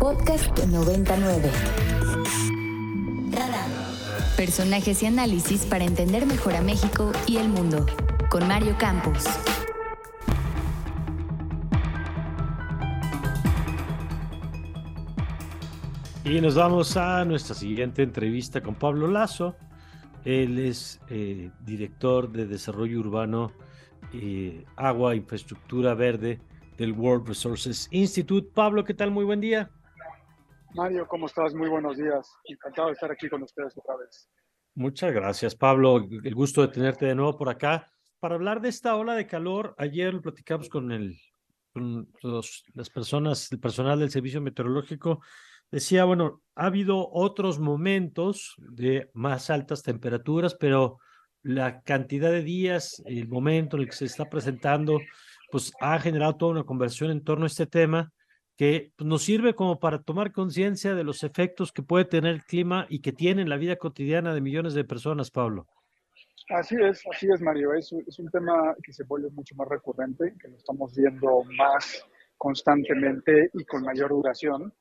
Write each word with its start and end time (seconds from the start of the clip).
Podcast 0.00 0.58
99. 0.64 1.50
Personajes 4.34 5.02
y 5.02 5.06
análisis 5.06 5.66
para 5.66 5.84
entender 5.84 6.24
mejor 6.24 6.54
a 6.54 6.62
México 6.62 7.12
y 7.26 7.36
el 7.36 7.50
mundo. 7.50 7.84
Con 8.30 8.48
Mario 8.48 8.74
Campos. 8.78 9.26
Y 16.24 16.40
nos 16.40 16.54
vamos 16.54 16.96
a 16.96 17.22
nuestra 17.26 17.54
siguiente 17.54 18.02
entrevista 18.02 18.62
con 18.62 18.74
Pablo 18.76 19.06
Lazo. 19.06 19.54
Él 20.24 20.58
es 20.58 20.98
eh, 21.10 21.50
director 21.66 22.32
de 22.32 22.46
Desarrollo 22.46 23.00
Urbano, 23.00 23.52
y 24.12 24.64
Agua, 24.76 25.14
Infraestructura 25.14 25.94
Verde 25.94 26.40
del 26.78 26.92
World 26.92 27.28
Resources 27.28 27.86
Institute. 27.90 28.48
Pablo, 28.54 28.84
¿qué 28.84 28.94
tal? 28.94 29.10
Muy 29.10 29.24
buen 29.24 29.40
día. 29.40 29.70
Mario, 30.74 31.06
¿cómo 31.08 31.26
estás? 31.26 31.52
Muy 31.52 31.68
buenos 31.68 31.96
días. 31.96 32.32
Encantado 32.44 32.88
de 32.88 32.94
estar 32.94 33.10
aquí 33.10 33.28
con 33.28 33.42
ustedes 33.42 33.76
otra 33.76 33.96
vez. 33.96 34.30
Muchas 34.74 35.12
gracias, 35.12 35.56
Pablo. 35.56 36.08
El 36.22 36.34
gusto 36.34 36.62
de 36.62 36.68
tenerte 36.68 37.06
de 37.06 37.14
nuevo 37.16 37.36
por 37.36 37.48
acá. 37.48 37.90
Para 38.20 38.36
hablar 38.36 38.60
de 38.60 38.68
esta 38.68 38.94
ola 38.94 39.14
de 39.14 39.26
calor, 39.26 39.74
ayer 39.78 40.14
lo 40.14 40.22
platicamos 40.22 40.68
con, 40.68 40.92
el, 40.92 41.18
con 41.72 42.08
las 42.22 42.90
personas, 42.90 43.50
el 43.50 43.58
personal 43.58 43.98
del 43.98 44.10
Servicio 44.10 44.40
Meteorológico. 44.40 45.20
Decía, 45.72 46.04
bueno, 46.04 46.40
ha 46.54 46.66
habido 46.66 47.10
otros 47.10 47.58
momentos 47.58 48.54
de 48.58 49.10
más 49.12 49.50
altas 49.50 49.82
temperaturas, 49.82 50.54
pero 50.54 50.98
la 51.42 51.82
cantidad 51.82 52.30
de 52.30 52.44
días, 52.44 53.02
el 53.06 53.28
momento 53.28 53.76
en 53.76 53.82
el 53.82 53.88
que 53.88 53.96
se 53.96 54.04
está 54.04 54.28
presentando, 54.28 55.00
pues 55.50 55.72
ha 55.80 55.98
generado 55.98 56.36
toda 56.36 56.52
una 56.52 56.64
conversión 56.64 57.10
en 57.10 57.24
torno 57.24 57.44
a 57.44 57.48
este 57.48 57.66
tema 57.66 58.12
que 58.60 58.92
pues, 58.94 59.08
nos 59.08 59.22
sirve 59.22 59.54
como 59.54 59.80
para 59.80 60.02
tomar 60.02 60.32
conciencia 60.32 60.94
de 60.94 61.02
los 61.02 61.24
efectos 61.24 61.72
que 61.72 61.82
puede 61.82 62.04
tener 62.04 62.34
el 62.34 62.44
clima 62.44 62.84
y 62.90 63.00
que 63.00 63.10
tiene 63.10 63.40
en 63.40 63.48
la 63.48 63.56
vida 63.56 63.76
cotidiana 63.76 64.34
de 64.34 64.42
millones 64.42 64.74
de 64.74 64.84
personas, 64.84 65.30
Pablo. 65.30 65.66
Así 66.50 66.76
es, 66.78 67.02
así 67.10 67.26
es, 67.32 67.40
Mario. 67.40 67.72
Es, 67.72 67.90
es 68.06 68.18
un 68.18 68.30
tema 68.30 68.74
que 68.82 68.92
se 68.92 69.04
vuelve 69.04 69.30
mucho 69.30 69.54
más 69.54 69.66
recurrente, 69.66 70.34
que 70.38 70.48
lo 70.48 70.58
estamos 70.58 70.94
viendo 70.94 71.42
más 71.56 72.04
constantemente 72.36 73.48
y 73.54 73.64
con 73.64 73.82
mayor 73.82 74.10
duración, 74.10 74.74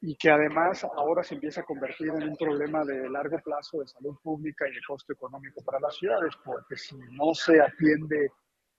y 0.00 0.14
que 0.14 0.30
además 0.30 0.84
ahora 0.84 1.24
se 1.24 1.34
empieza 1.34 1.62
a 1.62 1.64
convertir 1.64 2.10
en 2.10 2.28
un 2.28 2.36
problema 2.36 2.84
de 2.84 3.10
largo 3.10 3.40
plazo 3.44 3.80
de 3.80 3.88
salud 3.88 4.16
pública 4.22 4.68
y 4.68 4.74
de 4.76 4.80
costo 4.86 5.12
económico 5.12 5.64
para 5.64 5.80
las 5.80 5.96
ciudades, 5.96 6.32
porque 6.44 6.76
si 6.76 6.96
no 7.10 7.34
se 7.34 7.60
atiende 7.60 8.30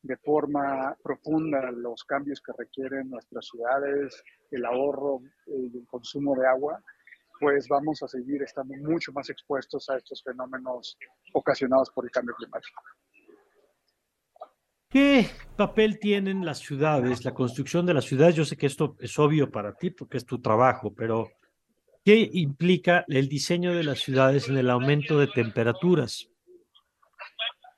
de 0.08 0.17
forma 0.17 0.95
profunda 1.03 1.69
los 1.72 2.03
cambios 2.05 2.41
que 2.41 2.53
requieren 2.58 3.09
nuestras 3.09 3.45
ciudades, 3.45 4.23
el 4.52 4.66
ahorro 4.66 5.22
y 5.45 5.77
el 5.77 5.86
consumo 5.86 6.33
de 6.36 6.47
agua, 6.47 6.81
pues 7.39 7.67
vamos 7.67 8.02
a 8.02 8.08
seguir 8.08 8.41
estando 8.41 8.73
mucho 8.75 9.11
más 9.11 9.30
expuestos 9.30 9.89
a 9.89 9.97
estos 9.97 10.23
fenómenos 10.23 10.97
ocasionados 11.33 11.89
por 11.91 12.05
el 12.05 12.11
cambio 12.11 12.33
climático. 12.36 12.81
¿Qué 14.89 15.27
papel 15.58 15.99
tienen 15.99 16.45
las 16.45 16.59
ciudades, 16.59 17.25
la 17.25 17.33
construcción 17.33 17.86
de 17.86 17.94
las 17.94 18.05
ciudades? 18.05 18.36
Yo 18.36 18.45
sé 18.45 18.55
que 18.55 18.67
esto 18.67 18.95
es 18.99 19.19
obvio 19.19 19.52
para 19.52 19.73
ti 19.73 19.89
porque 19.92 20.17
es 20.17 20.25
tu 20.25 20.39
trabajo, 20.42 20.94
pero 20.95 21.30
¿qué 22.05 22.30
implica 22.31 23.03
el 23.09 23.27
diseño 23.27 23.75
de 23.75 23.83
las 23.83 23.99
ciudades 23.99 24.47
en 24.47 24.58
el 24.58 24.69
aumento 24.69 25.19
de 25.19 25.27
temperaturas? 25.27 26.30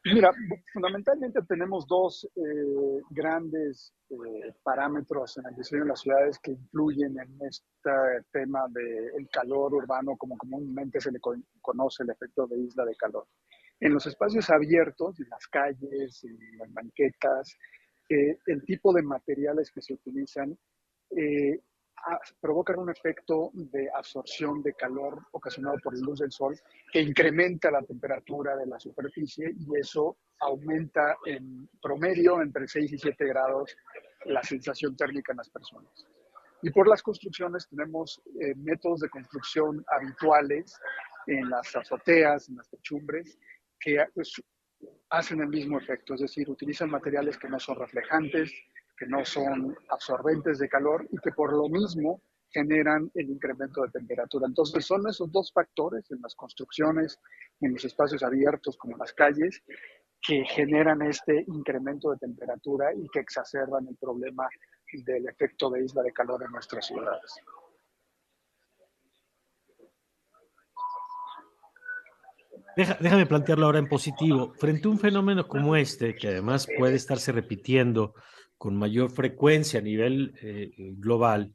Mira, 0.06 0.32
fundamentalmente 0.72 1.42
tenemos 1.42 1.86
dos 1.86 2.26
eh, 2.36 3.02
grandes 3.10 3.94
eh, 4.10 4.54
parámetros 4.64 5.38
en 5.38 5.48
el 5.48 5.56
diseño 5.56 5.84
de 5.84 5.90
las 5.90 6.00
ciudades 6.00 6.40
que 6.40 6.52
influyen 6.52 7.20
en 7.20 7.38
este 7.42 7.92
tema 8.32 8.62
del 8.70 9.28
calor 9.30 9.74
urbano, 9.74 10.16
como 10.18 10.38
comúnmente 10.38 11.02
se 11.02 11.12
le 11.12 11.20
conoce 11.62 12.04
el 12.04 12.12
efecto 12.12 12.48
de 12.48 12.60
isla 12.60 12.86
de 12.86 12.96
calor. 12.96 13.28
En 13.82 13.94
los 13.94 14.06
espacios 14.08 14.50
abiertos, 14.50 15.20
en 15.20 15.28
las 15.30 15.48
calles, 15.48 16.24
en 16.24 16.58
las 16.58 16.74
banquetas, 16.74 17.58
eh, 18.08 18.38
el 18.46 18.64
tipo 18.64 18.94
de 18.94 19.04
materiales 19.04 19.70
que 19.70 19.82
se 19.82 19.94
utilizan 19.94 20.58
provocan 22.40 22.80
un 22.80 22.90
efecto 22.90 23.52
de 23.54 23.90
absorción 23.94 24.62
de 24.62 24.74
calor 24.74 25.20
ocasionado 25.32 25.78
por 25.84 25.98
la 25.98 26.06
luz 26.06 26.20
del 26.20 26.32
sol 26.32 26.58
que 26.92 27.02
incrementa 27.02 27.72
la 27.72 27.82
temperatura 27.82 28.56
de 28.56 28.66
la 28.66 28.80
superficie 28.80 29.54
y 29.58 29.80
eso 29.80 30.18
aumenta 30.40 31.18
en 31.26 31.70
promedio 31.82 32.42
entre 32.42 32.68
6 32.68 32.94
y 32.94 32.98
7 32.98 33.26
grados 33.28 33.76
la 34.26 34.44
sensación 34.44 34.96
térmica 34.96 35.34
en 35.34 35.38
las 35.38 35.50
personas. 35.50 36.06
Y 36.62 36.72
por 36.72 36.88
las 36.88 37.02
construcciones 37.02 37.68
tenemos 37.70 38.22
eh, 38.42 38.54
métodos 38.56 39.02
de 39.02 39.10
construcción 39.10 39.84
habituales 39.88 40.78
en 41.28 41.50
las 41.50 41.74
azoteas, 41.76 42.50
en 42.50 42.58
las 42.58 42.70
techumbres, 42.70 43.38
que 43.80 44.06
pues, 44.14 44.42
hacen 45.10 45.42
el 45.42 45.48
mismo 45.48 45.78
efecto, 45.78 46.14
es 46.14 46.22
decir, 46.22 46.50
utilizan 46.50 46.90
materiales 46.90 47.38
que 47.38 47.50
no 47.50 47.60
son 47.60 47.78
reflejantes, 47.78 48.52
que 49.00 49.08
no 49.08 49.24
son 49.24 49.78
absorbentes 49.90 50.60
de 50.60 50.68
calor 50.68 51.08
y 51.10 51.18
que 51.20 51.32
por 51.32 51.54
lo 51.54 51.70
mismo 51.70 52.22
generan 52.52 53.10
el 53.14 53.30
incremento 53.30 53.84
de 53.84 53.92
temperatura. 53.92 54.48
Entonces 54.48 54.86
son 54.86 55.08
esos 55.08 55.32
dos 55.32 55.54
factores 55.54 56.12
en 56.12 56.20
las 56.22 56.36
construcciones, 56.36 57.18
en 57.62 57.74
los 57.74 57.86
espacios 57.86 58.24
abiertos 58.24 58.76
como 58.78 58.98
las 58.98 59.14
calles, 59.14 59.64
que 60.22 60.44
generan 60.44 61.02
este 61.04 61.46
incremento 61.48 62.12
de 62.12 62.18
temperatura 62.18 62.94
y 62.94 63.08
que 63.10 63.20
exacerban 63.20 63.88
el 63.88 63.96
problema 63.96 64.50
del 64.92 65.30
efecto 65.30 65.70
de 65.70 65.86
isla 65.86 66.04
de 66.04 66.12
calor 66.12 66.44
en 66.44 66.52
nuestras 66.52 66.86
ciudades. 66.86 67.36
déjame 72.76 73.26
plantearlo 73.26 73.66
ahora 73.66 73.80
en 73.80 73.88
positivo. 73.88 74.54
Frente 74.54 74.88
a 74.88 74.92
un 74.92 75.00
fenómeno 75.00 75.48
como 75.48 75.76
este, 75.76 76.16
que 76.16 76.30
además 76.30 76.68
puede 76.78 76.96
estarse 76.96 77.32
repitiendo 77.34 78.14
con 78.60 78.76
mayor 78.76 79.10
frecuencia 79.10 79.80
a 79.80 79.84
nivel 79.84 80.36
eh, 80.44 80.72
global, 80.98 81.54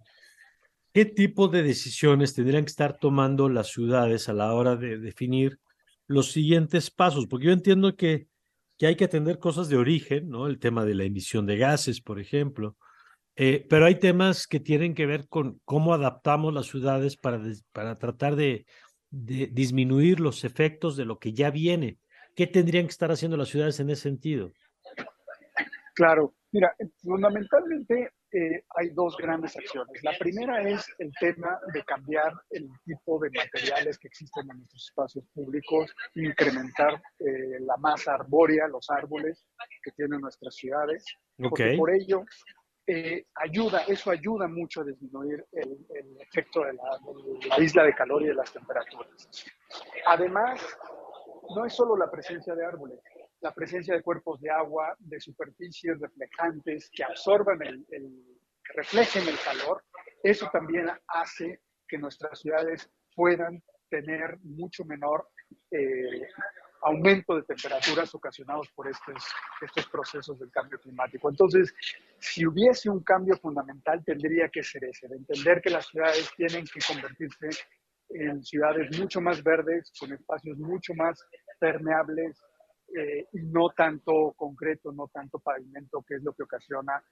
¿qué 0.92 1.04
tipo 1.04 1.48
de 1.48 1.62
decisiones 1.62 2.34
tendrían 2.34 2.64
que 2.64 2.70
estar 2.70 2.98
tomando 2.98 3.48
las 3.48 3.68
ciudades 3.68 4.28
a 4.28 4.32
la 4.32 4.52
hora 4.54 4.74
de 4.74 4.98
definir 4.98 5.60
los 6.06 6.32
siguientes 6.32 6.90
pasos? 6.90 7.26
Porque 7.28 7.46
yo 7.46 7.52
entiendo 7.52 7.94
que, 7.94 8.26
que 8.78 8.86
hay 8.86 8.96
que 8.96 9.04
atender 9.04 9.38
cosas 9.38 9.68
de 9.68 9.76
origen, 9.76 10.30
¿no? 10.30 10.46
El 10.46 10.58
tema 10.58 10.84
de 10.86 10.94
la 10.94 11.04
emisión 11.04 11.46
de 11.46 11.58
gases, 11.58 12.00
por 12.00 12.18
ejemplo, 12.18 12.76
eh, 13.36 13.66
pero 13.68 13.84
hay 13.84 13.96
temas 13.96 14.46
que 14.46 14.58
tienen 14.58 14.94
que 14.94 15.06
ver 15.06 15.28
con 15.28 15.60
cómo 15.66 15.92
adaptamos 15.92 16.54
las 16.54 16.66
ciudades 16.66 17.18
para, 17.18 17.42
para 17.72 17.98
tratar 17.98 18.34
de, 18.34 18.64
de 19.10 19.48
disminuir 19.48 20.20
los 20.20 20.42
efectos 20.44 20.96
de 20.96 21.04
lo 21.04 21.18
que 21.18 21.34
ya 21.34 21.50
viene. 21.50 21.98
¿Qué 22.34 22.46
tendrían 22.46 22.86
que 22.86 22.92
estar 22.92 23.12
haciendo 23.12 23.36
las 23.36 23.48
ciudades 23.48 23.78
en 23.78 23.90
ese 23.90 24.02
sentido? 24.02 24.52
Claro, 25.94 26.34
Mira, 26.54 26.72
fundamentalmente 27.02 28.12
eh, 28.30 28.62
hay 28.76 28.90
dos 28.90 29.16
grandes 29.16 29.56
acciones. 29.56 30.04
La 30.04 30.12
primera 30.16 30.62
es 30.62 30.86
el 30.98 31.10
tema 31.18 31.58
de 31.72 31.82
cambiar 31.82 32.32
el 32.50 32.68
tipo 32.84 33.18
de 33.18 33.28
materiales 33.30 33.98
que 33.98 34.06
existen 34.06 34.48
en 34.48 34.58
nuestros 34.58 34.84
espacios 34.84 35.24
públicos, 35.34 35.92
incrementar 36.14 37.02
eh, 37.18 37.58
la 37.58 37.76
masa 37.78 38.14
arbórea, 38.14 38.68
los 38.68 38.88
árboles 38.88 39.44
que 39.82 39.90
tienen 39.96 40.20
nuestras 40.20 40.54
ciudades. 40.54 41.04
Porque 41.36 41.74
por 41.76 41.90
ello 41.90 42.24
eh, 42.86 43.24
ayuda, 43.34 43.82
eso 43.88 44.12
ayuda 44.12 44.46
mucho 44.46 44.82
a 44.82 44.84
disminuir 44.84 45.44
el, 45.50 45.76
efecto 46.20 46.60
de 46.60 46.74
la, 46.74 47.58
isla 47.58 47.82
de 47.82 47.94
calor 47.96 48.22
y 48.22 48.26
de 48.26 48.34
las 48.34 48.52
temperaturas. 48.52 49.28
Además, 50.06 50.60
no 51.56 51.64
es 51.64 51.72
solo 51.72 51.96
la 51.96 52.08
presencia 52.08 52.54
de 52.54 52.64
árboles, 52.64 53.00
la 53.44 53.52
presencia 53.52 53.94
de 53.94 54.02
cuerpos 54.02 54.40
de 54.40 54.50
agua, 54.50 54.96
de 54.98 55.20
superficies 55.20 56.00
reflejantes 56.00 56.90
que 56.90 57.04
absorban 57.04 57.60
el, 57.62 57.84
que 57.86 58.72
reflejen 58.74 59.28
el 59.28 59.38
calor, 59.44 59.84
eso 60.22 60.48
también 60.50 60.88
hace 61.08 61.60
que 61.86 61.98
nuestras 61.98 62.40
ciudades 62.40 62.90
puedan 63.14 63.62
tener 63.90 64.38
mucho 64.44 64.86
menor 64.86 65.28
eh, 65.70 66.26
aumento 66.84 67.36
de 67.36 67.42
temperaturas 67.42 68.14
ocasionados 68.14 68.70
por 68.74 68.88
estos, 68.88 69.22
estos 69.60 69.86
procesos 69.88 70.38
del 70.38 70.50
cambio 70.50 70.78
climático. 70.80 71.28
Entonces, 71.28 71.74
si 72.18 72.46
hubiese 72.46 72.88
un 72.88 73.04
cambio 73.04 73.36
fundamental, 73.36 74.02
tendría 74.06 74.48
que 74.48 74.62
ser 74.62 74.84
ese, 74.84 75.06
de 75.06 75.16
entender 75.16 75.60
que 75.60 75.68
las 75.68 75.86
ciudades 75.86 76.30
tienen 76.34 76.64
que 76.64 76.80
convertirse 76.88 77.48
en 78.08 78.42
ciudades 78.42 78.98
mucho 78.98 79.20
más 79.20 79.42
verdes, 79.42 79.92
con 80.00 80.14
espacios 80.14 80.56
mucho 80.56 80.94
más 80.94 81.22
permeables, 81.60 82.38
eh, 82.96 83.26
no 83.32 83.70
tanto 83.70 84.32
concreto, 84.36 84.92
no 84.92 85.08
tanto 85.12 85.38
pavimento, 85.38 86.04
que 86.06 86.16
es 86.16 86.22
lo 86.22 86.32
que 86.32 86.44
ocasiona 86.44 87.02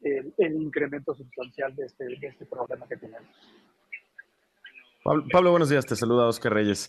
el, 0.00 0.62
incremento 0.62 1.14
sustancial 1.14 1.74
de 1.76 1.86
este, 1.86 2.04
de 2.04 2.26
este, 2.26 2.46
problema 2.46 2.86
que 2.88 2.96
tenemos. 2.96 3.28
Pablo, 5.32 5.50
buenos 5.50 5.68
días, 5.68 5.84
te 5.84 5.96
saluda 5.96 6.26
Oscar 6.26 6.54
Reyes. 6.54 6.88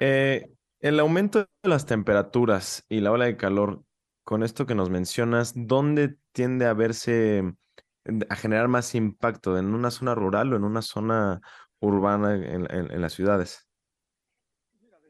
Eh, 0.00 0.50
el 0.80 1.00
aumento 1.00 1.40
de 1.62 1.68
las 1.68 1.86
temperaturas 1.86 2.84
y 2.88 3.00
la 3.00 3.10
ola 3.10 3.24
de 3.24 3.36
calor, 3.36 3.82
con 4.22 4.42
esto 4.42 4.66
que 4.66 4.74
nos 4.74 4.90
mencionas, 4.90 5.54
¿dónde 5.56 6.16
tiende 6.32 6.66
a 6.66 6.74
verse 6.74 7.42
a 8.28 8.36
generar 8.36 8.68
más 8.68 8.94
impacto 8.94 9.56
en 9.58 9.74
una 9.74 9.90
zona 9.90 10.14
rural 10.14 10.52
o 10.52 10.56
en 10.56 10.64
una 10.64 10.82
zona 10.82 11.40
urbana 11.80 12.34
en, 12.34 13.00
las 13.00 13.14
ciudades? 13.14 13.66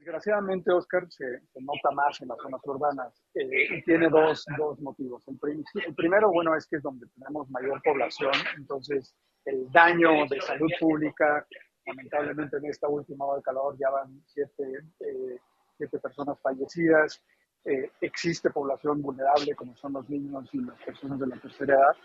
Desgraciadamente, 0.05 0.71
Oscar, 0.71 1.11
se, 1.11 1.25
nota 1.61 1.91
más 1.93 2.21
en 2.21 2.29
las 2.29 2.37
zonas 2.37 2.61
urbanas 2.65 3.25
eh, 3.35 3.79
y 3.79 3.83
tiene 3.85 4.11
dos, 4.11 4.45
dos 4.59 4.79
motivos. 4.81 5.27
El, 5.27 5.65
el, 5.83 5.95
primero, 5.95 6.31
bueno, 6.31 6.55
es 6.55 6.67
que 6.67 6.77
es 6.77 6.83
donde 6.83 7.07
tenemos 7.17 7.49
mayor 7.49 7.81
población, 7.83 8.35
entonces 8.59 9.17
el 9.47 9.73
daño 9.73 10.27
de 10.29 10.43
salud 10.43 10.69
pública, 10.79 11.47
lamentablemente 11.87 12.59
en 12.59 12.67
esta 12.67 12.87
última 12.87 13.25
hora 13.25 13.39
de 13.39 13.45
calor 13.45 13.79
ya 13.79 13.89
van 13.89 14.21
siete, 14.27 14.85
eh, 15.01 15.39
siete 15.79 15.99
personas 15.99 16.39
fallecidas, 16.43 17.23
eh, 17.65 17.91
existe 18.03 18.51
población 18.51 19.01
vulnerable 19.01 19.55
como 19.55 19.75
son 19.75 19.95
los 19.95 20.11
niños 20.11 20.47
y 20.53 20.59
las 20.59 20.79
personas 20.83 21.19
de 21.19 21.29
la 21.29 21.37
tercera 21.37 21.77
edad, 21.77 21.97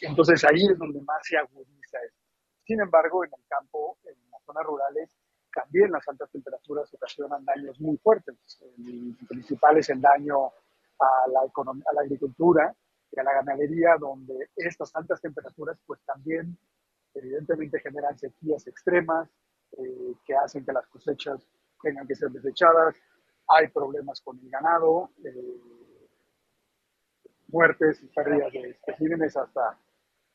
entonces 0.00 0.42
ahí 0.44 0.64
es 0.72 0.78
donde 0.78 1.02
más 1.02 1.20
se 1.24 1.36
agudiza 1.36 1.98
esto. 2.06 2.24
Sin 2.64 2.80
embargo, 2.80 3.22
en 3.22 3.30
el 3.36 3.46
campo, 3.48 3.98
en 4.04 4.16
las 4.30 4.42
zonas 4.44 4.64
rurales, 4.64 5.17
también 5.52 5.90
las 5.90 6.06
altas 6.08 6.30
temperaturas 6.30 6.92
ocasionan 6.94 7.44
daños 7.44 7.80
muy 7.80 7.96
fuertes. 7.98 8.36
El 8.78 9.16
principal 9.28 9.78
es 9.78 9.88
el 9.90 10.00
daño 10.00 10.46
a 10.46 11.30
la, 11.32 11.44
economía, 11.46 11.84
a 11.90 11.94
la 11.94 12.00
agricultura 12.02 12.74
y 13.10 13.20
a 13.20 13.22
la 13.22 13.32
ganadería, 13.34 13.96
donde 13.98 14.50
estas 14.56 14.94
altas 14.94 15.20
temperaturas 15.20 15.78
pues 15.86 16.00
también 16.04 16.58
evidentemente 17.14 17.80
generan 17.80 18.18
sequías 18.18 18.66
extremas 18.66 19.28
eh, 19.72 20.14
que 20.24 20.34
hacen 20.34 20.64
que 20.64 20.72
las 20.72 20.86
cosechas 20.86 21.46
tengan 21.82 22.06
que 22.06 22.14
ser 22.14 22.30
desechadas. 22.30 22.96
Hay 23.48 23.68
problemas 23.68 24.20
con 24.20 24.38
el 24.38 24.50
ganado, 24.50 25.10
eh, 25.24 25.60
muertes 27.48 28.02
y 28.02 28.06
pérdidas 28.08 28.52
de 28.52 28.70
especímenes 28.70 29.36
hasta 29.36 29.78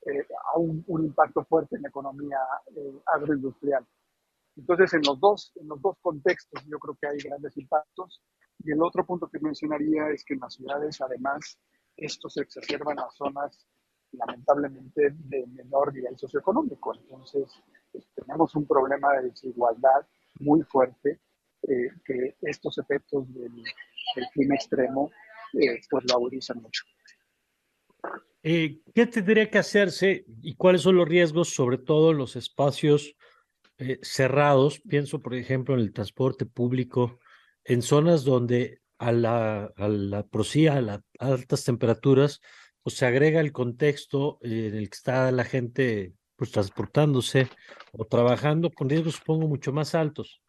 eh, 0.05 0.27
a 0.53 0.57
un, 0.57 0.83
impacto 0.87 1.43
fuerte 1.45 1.75
en 1.75 1.83
la 1.83 1.89
economía 1.89 2.39
agroindustrial. 3.05 3.85
Entonces, 4.55 4.93
en 4.93 5.01
los, 5.05 5.19
dos, 5.19 5.51
en 5.55 5.67
los 5.67 5.81
dos 5.81 5.97
contextos 6.01 6.63
yo 6.65 6.77
creo 6.79 6.97
que 6.99 7.07
hay 7.07 7.17
grandes 7.17 7.57
impactos. 7.57 8.21
Y 8.63 8.71
el 8.71 8.81
otro 8.81 9.05
punto 9.05 9.27
que 9.27 9.39
mencionaría 9.39 10.09
es 10.09 10.23
que 10.23 10.35
en 10.35 10.41
las 10.41 10.53
ciudades, 10.53 11.01
además, 11.01 11.57
esto 11.97 12.29
se 12.29 12.41
exacerba 12.41 12.91
en 12.91 12.97
las 12.97 13.15
zonas 13.15 13.67
lamentablemente 14.11 15.09
de 15.11 15.47
menor 15.47 15.93
nivel 15.93 16.17
socioeconómico. 16.17 16.95
Entonces, 16.95 17.51
pues, 17.91 18.07
tenemos 18.15 18.55
un 18.55 18.67
problema 18.67 19.13
de 19.13 19.29
desigualdad 19.29 20.07
muy 20.39 20.61
fuerte 20.63 21.19
eh, 21.67 21.89
que 22.05 22.35
estos 22.41 22.77
efectos 22.77 23.33
del, 23.33 23.51
clima 24.33 24.55
extremo 24.55 25.09
eh, 25.53 25.79
pues 25.89 26.03
lo 26.07 26.15
agudizan 26.15 26.61
mucho. 26.61 26.83
Eh, 28.43 28.81
¿Qué 28.93 29.07
tendría 29.07 29.49
que 29.49 29.57
hacerse 29.57 30.25
y 30.41 30.55
cuáles 30.55 30.81
son 30.81 30.97
los 30.97 31.07
riesgos, 31.07 31.53
sobre 31.53 31.77
todo 31.77 32.11
en 32.11 32.17
los 32.17 32.35
espacios 32.35 33.15
cerrados? 34.01 34.81
Pienso, 34.87 35.21
por 35.21 35.35
ejemplo, 35.35 35.75
en 35.75 35.81
el 35.81 35.93
transporte 35.93 36.45
público, 36.45 37.19
en 37.63 37.81
zonas 37.81 38.23
donde 38.23 38.81
a 38.97 39.11
la, 39.11 39.65
a 39.75 39.87
la, 39.87 40.19
a 40.19 40.81
las 40.81 41.01
altas 41.19 41.63
temperaturas, 41.65 42.41
pues 42.81 42.97
se 42.97 43.05
agrega 43.05 43.39
el 43.39 43.51
contexto 43.51 44.39
en 44.41 44.75
el 44.75 44.89
que 44.89 44.95
está 44.95 45.31
la 45.31 45.45
gente 45.45 46.13
pues 46.35 46.51
transportándose 46.51 47.49
o 47.91 48.05
trabajando 48.05 48.71
con 48.71 48.89
riesgos 48.89 49.15
supongo 49.15 49.47
mucho 49.47 49.71
más 49.71 49.95
altos. 49.95 50.41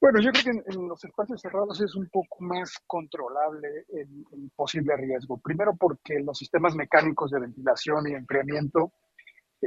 Bueno, 0.00 0.20
yo 0.20 0.30
creo 0.30 0.44
que 0.44 0.72
en, 0.72 0.88
los 0.88 1.04
espacios 1.04 1.40
cerrados 1.40 1.80
es 1.80 1.94
un 1.96 2.08
poco 2.08 2.36
más 2.40 2.72
controlable 2.86 3.84
el, 3.88 4.50
posible 4.54 4.96
riesgo. 4.96 5.38
Primero 5.38 5.74
porque 5.76 6.20
los 6.20 6.38
sistemas 6.38 6.76
mecánicos 6.76 7.32
de 7.32 7.40
ventilación 7.40 8.08
y 8.08 8.14
enfriamiento, 8.14 8.92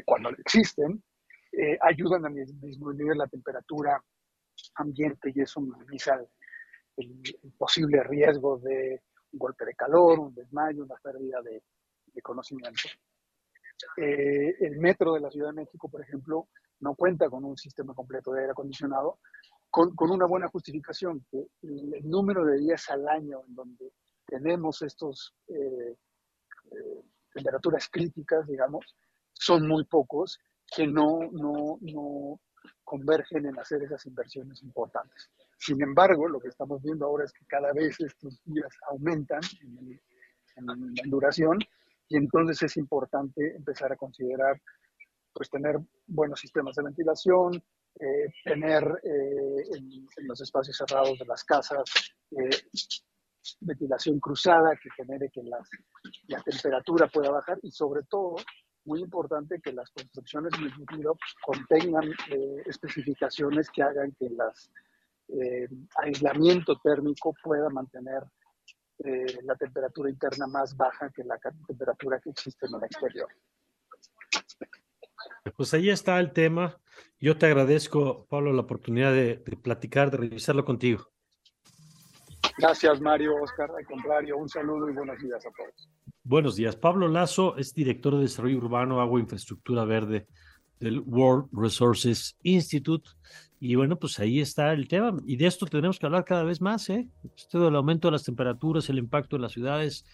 cuando 0.06 0.30
existen, 0.30 1.04
eh, 1.62 1.78
ayudan 1.80 2.26
a 2.26 2.30
disminuir 2.30 3.16
la 3.16 3.28
temperatura 3.28 4.04
ambiente 4.76 5.32
y 5.34 5.42
eso 5.42 5.62
minimiza 5.62 6.20
el 6.98 7.22
posible 7.58 8.02
riesgo 8.04 8.58
de 8.58 9.02
un 9.34 9.40
golpe 9.40 9.66
de 9.66 9.76
calor, 9.76 10.20
un 10.20 10.34
desmayo, 10.34 10.84
una 10.84 10.96
pérdida 10.96 11.42
de, 11.42 11.62
conocimiento. 12.22 12.90
Eh, 13.98 14.56
el 14.60 14.78
metro 14.78 15.14
de 15.14 15.22
la 15.22 15.32
Ciudad 15.32 15.50
de 15.50 15.62
México, 15.62 15.88
por 15.88 16.02
ejemplo, 16.02 16.50
no 16.80 16.96
cuenta 16.96 17.30
con 17.30 17.46
un 17.46 17.58
sistema 17.58 17.94
completo 17.94 18.32
de 18.32 18.42
aire 18.42 18.52
acondicionado, 18.52 19.20
con, 19.70 19.94
una 19.98 20.26
buena 20.26 20.50
justificación, 20.50 21.26
que 21.32 21.48
el, 21.62 22.10
número 22.10 22.44
de 22.44 22.58
días 22.58 22.90
al 22.90 23.08
año 23.08 23.42
en 23.48 23.56
donde 23.56 23.94
tenemos 24.26 24.82
estos 24.82 25.34
eh, 25.48 25.96
eh, 26.72 27.02
temperaturas 27.34 27.88
críticas, 27.90 28.48
digamos, 28.48 28.96
son 29.34 29.68
muy 29.68 29.86
pocos, 29.86 30.40
que 30.76 30.88
no, 30.88 31.20
no, 31.32 31.78
no 31.82 32.40
convergen 32.84 33.46
en 33.46 33.58
hacer 33.60 33.84
esas 33.84 34.06
inversiones 34.06 34.62
importantes. 34.64 35.30
Sin 35.58 35.82
embargo, 35.82 36.28
lo 36.28 36.40
que 36.40 36.50
estamos 36.50 36.82
viendo 36.82 37.06
ahora 37.06 37.26
es 37.26 37.32
que 37.32 37.46
cada 37.46 37.72
vez 37.72 38.00
estos 38.00 38.42
días 38.46 38.76
aumentan 38.90 39.42
en, 39.62 40.00
duración 41.10 41.58
y 42.10 42.18
entonces 42.18 42.62
es 42.64 42.78
importante 42.78 43.56
empezar 43.56 43.94
a 43.94 43.96
considerar 43.96 44.62
pues 45.34 45.50
tener 45.50 45.78
buenos 46.08 46.40
sistemas 46.42 46.76
de 46.76 46.84
ventilación, 46.84 47.64
eh, 48.00 48.34
tener 48.44 48.84
eh, 49.04 49.78
en, 49.78 50.28
los 50.28 50.42
espacios 50.42 50.76
cerrados 50.76 51.18
de 51.18 51.26
las 51.26 51.44
casas 51.46 51.84
eh, 52.32 52.50
ventilación 53.62 54.20
cruzada 54.20 54.76
que 54.76 54.90
genere 54.92 55.30
que 55.30 55.42
la 55.44 56.44
temperatura 56.44 57.08
pueda 57.08 57.32
bajar 57.32 57.58
y 57.64 57.72
sobre 57.72 58.04
todo, 58.04 58.36
muy 58.86 59.02
importante 59.02 59.60
que 59.62 59.74
las 59.74 59.90
construcciones 59.92 60.54
en 60.58 60.66
el 60.66 60.74
futuro 60.74 61.18
contengan 61.46 62.12
especificaciones 62.66 63.70
que 63.70 63.84
hagan 63.84 64.12
que 64.14 64.30
las 64.30 64.72
eh, 65.30 65.70
aislamiento 65.96 66.78
térmico 66.84 67.34
pueda 67.42 67.70
mantener 67.70 68.24
eh, 69.00 69.40
la 69.44 69.56
temperatura 69.56 70.10
interna 70.10 70.46
más 70.46 70.76
baja 70.76 71.10
que 71.10 71.24
la 71.24 71.40
temperatura 71.66 72.20
que 72.20 72.32
existe 72.32 72.66
en 72.66 72.76
el 72.76 72.84
exterior. 72.84 73.30
Pues 75.56 75.74
ahí 75.74 75.90
está 75.90 76.20
el 76.20 76.34
tema. 76.34 76.78
Yo 77.20 77.38
te 77.38 77.46
agradezco, 77.46 78.26
Pablo, 78.28 78.52
la 78.52 78.62
oportunidad 78.62 79.14
de, 79.14 79.38
platicar, 79.64 80.12
de 80.12 80.18
revisarlo 80.18 80.66
contigo. 80.66 81.10
Gracias, 82.58 83.02
Mario, 83.02 83.36
Oscar. 83.42 83.70
Al 83.78 83.86
contrario, 83.86 84.38
un 84.38 84.50
saludo 84.50 84.90
y 84.90 84.94
buenos 84.94 85.18
días 85.20 85.46
a 85.46 85.50
todos. 85.52 85.90
Buenos 86.24 86.56
días. 86.56 86.76
Pablo 86.76 87.08
Lazo 87.08 87.58
es 87.58 87.74
director 87.74 88.16
de 88.16 88.22
Desarrollo 88.22 88.58
Urbano, 88.58 89.02
Agua 89.02 89.20
e 89.20 89.24
Infraestructura 89.24 89.86
Verde 89.86 90.28
del 90.80 91.00
World 91.00 91.50
Resources 91.52 92.38
Institute. 92.44 93.10
Y 93.60 93.76
bueno, 93.76 93.98
pues 93.98 94.20
ahí 94.20 94.40
está 94.40 94.74
el 94.74 94.88
tema. 94.88 95.16
Y 95.26 95.38
de 95.38 95.48
esto 95.48 95.66
tenemos 95.66 96.00
que 96.00 96.06
hablar 96.06 96.26
cada 96.26 96.44
vez 96.44 96.62
más, 96.62 96.90
¿eh? 96.90 97.08
Esto 97.36 97.64
del 97.64 97.76
aumento 97.76 98.08
de 98.08 98.14
las 98.14 98.24
temperaturas, 98.24 98.90
el 98.90 98.98
impacto 98.98 99.36
en 99.36 99.44
las 99.44 99.52
ciudades, 99.52 100.06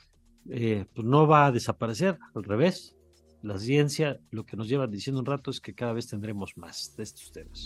eh, 0.50 0.86
pues 0.94 1.08
no 1.08 1.28
va 1.28 1.48
a 1.48 1.52
desaparecer, 1.52 2.18
al 2.36 2.44
revés. 2.44 2.96
La 3.42 3.58
ciencia 3.58 4.20
lo 4.32 4.46
que 4.46 4.58
nos 4.58 4.68
lleva 4.68 4.88
diciendo 4.88 5.20
un 5.20 5.26
rato 5.26 5.52
es 5.52 5.62
que 5.62 5.74
cada 5.74 5.94
vez 5.94 6.08
tendremos 6.08 6.58
más 6.58 6.96
de 6.98 7.04
estos 7.04 7.32
temas. 7.32 7.66